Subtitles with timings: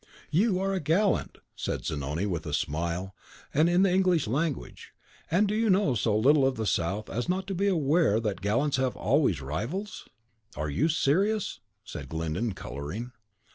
[0.31, 3.13] "You are a gallant," said Zanoni, with a smile,
[3.53, 4.93] and in the English language,
[5.29, 8.41] "and do you know so little of the South as not to be aware that
[8.41, 10.09] gallants have always rivals?"
[10.55, 13.11] "Are you serious?" said Glyndon, colouring.